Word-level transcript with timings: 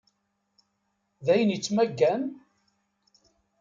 D 1.25 1.27
ayen 1.33 1.53
yettmaggan? 1.53 2.21